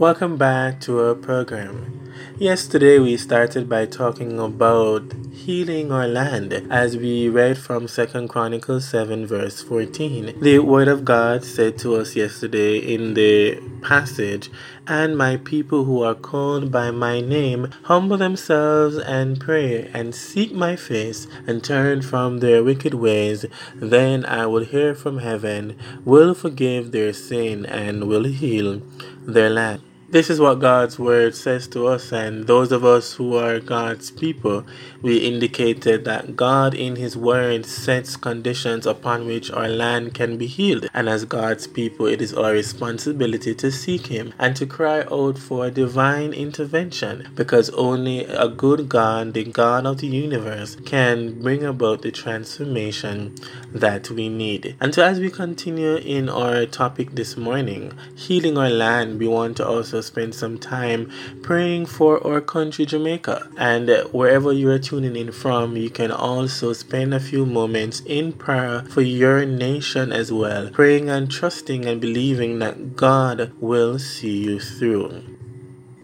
[0.00, 2.08] Welcome back to our program.
[2.38, 8.88] Yesterday we started by talking about healing our land as we read from 2 Chronicles
[8.88, 10.40] 7 verse 14.
[10.40, 14.50] The word of God said to us yesterday in the passage,
[14.86, 20.54] and my people who are called by my name humble themselves and pray and seek
[20.54, 26.32] my face and turn from their wicked ways, then I will hear from heaven, will
[26.32, 28.80] forgive their sin and will heal
[29.26, 29.82] their land.
[30.12, 34.10] This is what God's word says to us, and those of us who are God's
[34.10, 34.66] people,
[35.02, 40.48] we indicated that God in His word sets conditions upon which our land can be
[40.48, 40.88] healed.
[40.92, 45.38] And as God's people, it is our responsibility to seek Him and to cry out
[45.38, 51.62] for divine intervention because only a good God, the God of the universe, can bring
[51.62, 53.36] about the transformation
[53.72, 54.74] that we need.
[54.80, 59.56] And so, as we continue in our topic this morning, healing our land, we want
[59.58, 61.10] to also spend some time
[61.42, 63.48] praying for our country, Jamaica.
[63.56, 68.32] And wherever you are tuning in from, you can also spend a few moments in
[68.32, 74.38] prayer for your nation as well, praying and trusting and believing that God will see
[74.44, 75.29] you through.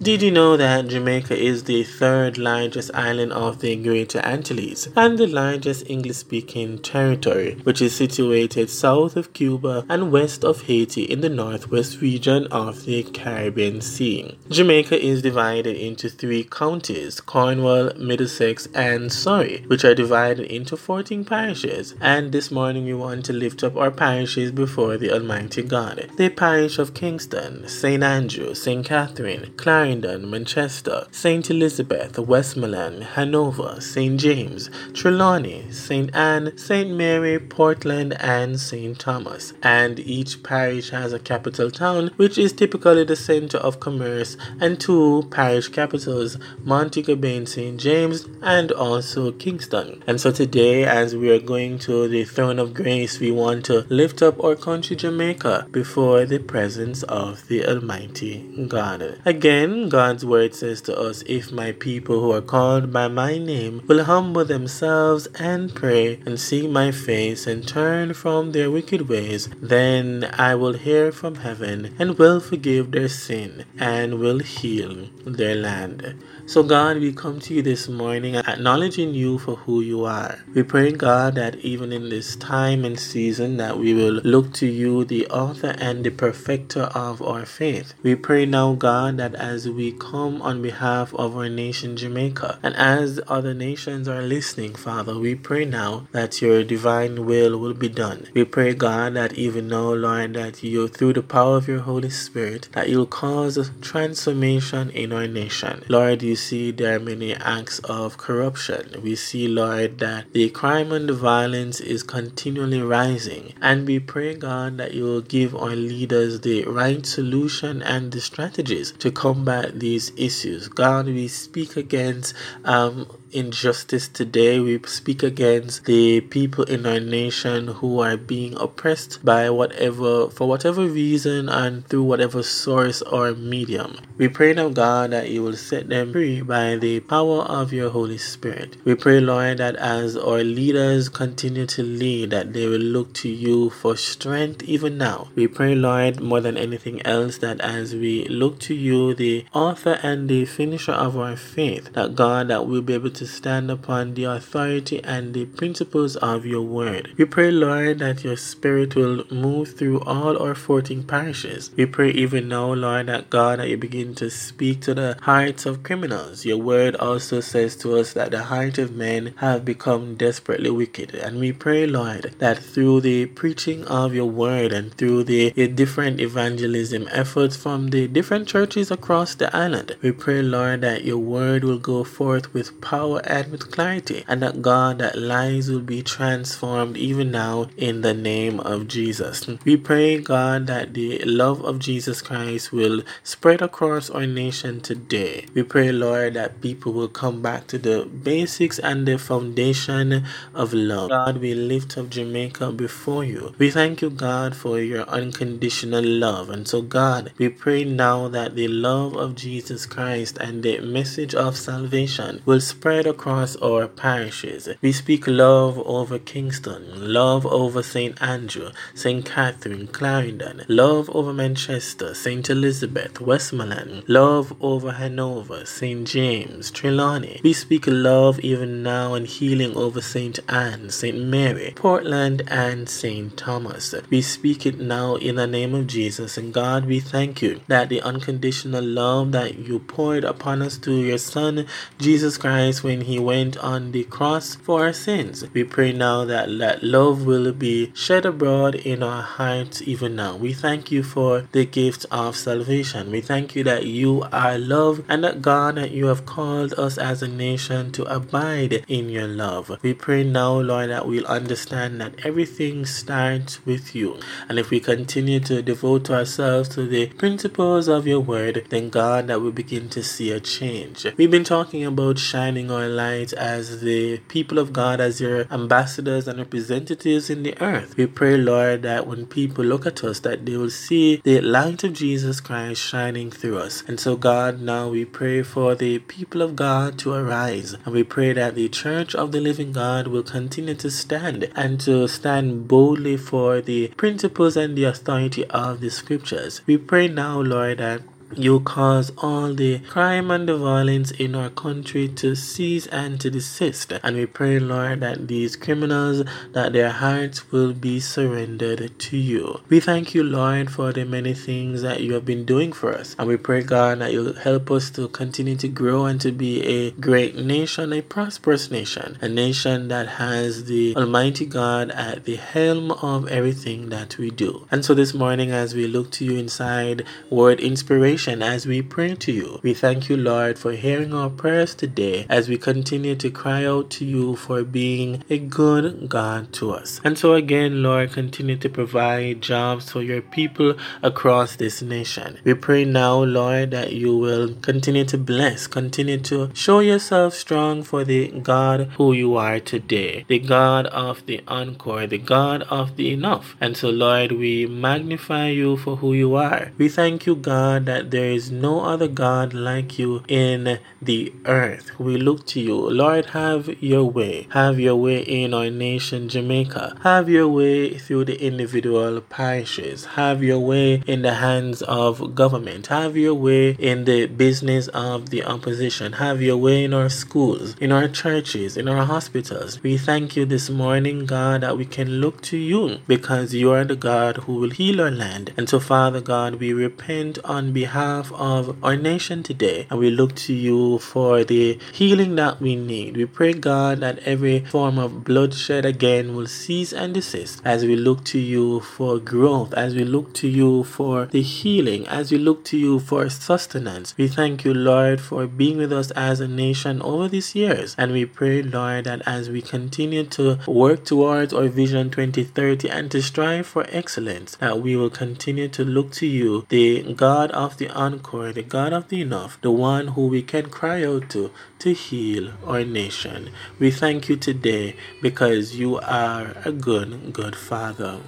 [0.03, 5.17] Did you know that Jamaica is the third largest island of the Greater Antilles and
[5.17, 11.05] the largest English speaking territory, which is situated south of Cuba and west of Haiti
[11.05, 14.37] in the northwest region of the Caribbean Sea?
[14.51, 21.25] Jamaica is divided into three counties Cornwall, Middlesex, and Surrey, which are divided into 14
[21.25, 21.95] parishes.
[22.03, 26.11] And this morning we want to lift up our parishes before the Almighty God.
[26.19, 28.03] The parish of Kingston, St.
[28.03, 28.85] Andrew, St.
[28.85, 31.49] Catherine, Clarendon, Clarendon, Manchester, St.
[31.49, 34.19] Elizabeth, Westmoreland, Hanover, St.
[34.19, 36.13] James, Trelawny, St.
[36.13, 36.91] Ann, St.
[36.91, 38.99] Mary, Portland, and St.
[38.99, 39.53] Thomas.
[39.63, 44.81] And each parish has a capital town, which is typically the center of commerce, and
[44.81, 47.79] two parish capitals, Montego Bay and St.
[47.79, 50.03] James, and also Kingston.
[50.09, 53.87] And so today, as we are going to the throne of grace, we want to
[53.89, 59.21] lift up our country, Jamaica, before the presence of the Almighty God.
[59.25, 63.83] Again, God's word says to us, If my people who are called by my name
[63.87, 69.51] will humble themselves and pray and seek my face and turn from their wicked ways,
[69.61, 75.55] then I will hear from heaven and will forgive their sin and will heal their
[75.55, 76.23] land.
[76.47, 80.41] So, God, we come to you this morning acknowledging you for who you are.
[80.55, 84.67] We pray, God, that even in this time and season that we will look to
[84.69, 87.95] you, the author and the perfecter of our faith.
[88.05, 92.61] We pray now, God, that as we come on behalf of our nation, Jamaica.
[92.63, 97.75] And as other nations are listening, Father, we pray now that your divine will will
[97.75, 98.29] be done.
[98.35, 102.11] We pray, God, that even now, Lord, that you, through the power of your Holy
[102.11, 105.85] Spirit, that you'll cause a transformation in our nation.
[105.89, 109.01] Lord, you see there are many acts of corruption.
[109.03, 113.55] We see, Lord, that the crime and the violence is continually rising.
[113.63, 118.21] And we pray, God, that you will give our leaders the right solution and the
[118.21, 120.69] strategies to combat these issues.
[120.69, 122.35] God, we speak against
[122.65, 124.61] um, injustice today.
[124.61, 130.49] We speak against the people in our nation who are being oppressed by whatever, for
[130.49, 133.99] whatever reason and through whatever source or medium.
[134.19, 137.91] We pray now, God, that you will set them free by the power of your
[137.91, 138.77] Holy Spirit.
[138.85, 143.29] We pray, Lord, that as our leaders continue to lead, that they will look to
[143.29, 145.29] you for strength even now.
[145.35, 149.99] We pray, Lord, more than anything else, that as we look to you, the author
[150.03, 154.15] and the finisher of our faith, that God, that we'll be able to stand upon
[154.15, 157.13] the authority and the principles of your word.
[157.19, 161.71] We pray, Lord, that your spirit will move through all our 14 parishes.
[161.77, 165.67] We pray even now, Lord, that God, that you begin to speak to the hearts
[165.67, 166.45] of criminals.
[166.45, 171.15] Your word also says to us that the heart of men have become desperately wicked.
[171.15, 175.69] And we pray, Lord, that through the preaching of your word and through the, the
[175.69, 181.19] different evangelism efforts from the different churches across the island, we pray, Lord, that your
[181.19, 185.81] word will go forth with power and with clarity, and that God, that lives will
[185.81, 189.47] be transformed even now in the name of Jesus.
[189.65, 195.47] We pray, God, that the love of Jesus Christ will spread across our nation today.
[195.55, 200.25] We pray, Lord, that people will come back to the basics and the foundation
[200.55, 201.11] of love.
[201.11, 203.55] God, we lift up Jamaica before you.
[203.59, 206.49] We thank you, God, for your unconditional love.
[206.49, 211.35] And so, God, we pray now that the love of Jesus Christ and the message
[211.35, 214.69] of salvation will spread across our parishes.
[214.81, 218.17] We speak love over Kingston, love over St.
[218.23, 219.25] Andrew, St.
[219.27, 222.49] Catherine, Clarendon, love over Manchester, St.
[222.49, 226.07] Elizabeth, Westmoreland, love over Hanover, St.
[226.07, 227.43] James, Trelawny.
[227.43, 230.39] We speak love even now and healing over St.
[230.49, 231.21] Ann, St.
[231.21, 233.37] Mary, Portland, and St.
[233.37, 233.95] Thomas.
[234.11, 236.39] We speak it now in the name of Jesus.
[236.39, 241.01] And God, we thank you that the unconditional love that you poured upon us through
[241.01, 241.67] your Son,
[241.99, 245.45] Jesus Christ, when he went on the cross for our sins.
[245.53, 250.37] We pray now that that love will be shed abroad in our hearts even now.
[250.37, 253.11] We thank you for the gift of salvation.
[253.11, 256.97] We thank you that you are love and that God that you have called us
[256.97, 259.77] as a nation to abide in your love.
[259.83, 264.21] We pray now, Lord, that we'll understand that everything starts with you.
[264.49, 269.27] And if we continue to devote ourselves to the principles of your word, then God,
[269.27, 271.05] that we begin to see a change.
[271.17, 276.39] We've been talking about shining light as the people of God, as your ambassadors and
[276.39, 277.97] representatives in the earth.
[277.97, 281.85] We pray, Lord, that when people look at us, that they will see the light
[281.85, 283.83] of Jesus Christ shining through us.
[283.87, 287.75] And so, God, now we pray for the people of God to arise.
[287.85, 291.81] And we pray that the church of the living God will continue to stand and
[291.81, 296.61] to stand boldly for the principles and the authority of the scriptures.
[296.67, 298.03] We pray now, Lord, that
[298.35, 303.31] you cause all the crime and the violence in our country to cease and to
[303.31, 303.93] desist.
[304.03, 309.61] And we pray, Lord, that these criminals, that their hearts will be surrendered to you.
[309.69, 313.15] We thank you, Lord, for the many things that you have been doing for us.
[313.19, 316.63] And we pray, God, that you'll help us to continue to grow and to be
[316.65, 322.37] a great nation, a prosperous nation, a nation that has the Almighty God at the
[322.37, 324.67] helm of everything that we do.
[324.71, 329.15] And so this morning, as we look to you inside Word Inspiration, as we pray
[329.15, 329.61] to you.
[329.63, 333.91] We thank you, Lord, for hearing our prayers today as we continue to cry out
[333.91, 336.99] to you for being a good God to us.
[337.05, 342.39] And so, again, Lord, continue to provide jobs for your people across this nation.
[342.43, 347.83] We pray now, Lord, that you will continue to bless, continue to show yourself strong
[347.83, 352.97] for the God who you are today, the God of the encore, the God of
[352.97, 353.57] the enough.
[353.61, 356.73] And so, Lord, we magnify you for who you are.
[356.79, 361.99] We thank you, God, that there is no other God like you in the earth.
[361.99, 362.77] We look to you.
[362.91, 364.49] Lord, have your way.
[364.51, 366.99] Have your way in our nation, Jamaica.
[367.03, 370.05] Have your way through the individual parishes.
[370.21, 372.89] Have your way in the hands of government.
[372.89, 376.15] Have your way in the business of the opposition.
[376.15, 379.83] Have your way in our schools, in our churches, in our hospitals.
[379.83, 383.85] We thank you this morning, God, that we can look to you because you are
[383.85, 385.53] the God who will heal our land.
[385.57, 389.87] And so, Father God, we repent on behalf behalf of our nation today.
[389.89, 393.17] And we look to you for the healing that we need.
[393.17, 397.97] We pray, God, that every form of bloodshed again will cease and desist as we
[397.97, 402.37] look to you for growth, as we look to you for the healing, as we
[402.37, 404.15] look to you for sustenance.
[404.19, 407.95] We thank you, Lord, for being with us as a nation over these years.
[407.97, 413.11] And we pray, Lord, that as we continue to work towards our Vision 2030 and
[413.13, 417.79] to strive for excellence, that we will continue to look to you, the God of
[417.79, 421.31] the the encore, the God of the enough, the one who we can cry out
[421.31, 423.51] to to heal our nation.
[423.79, 428.19] We thank you today because you are a good, good Father.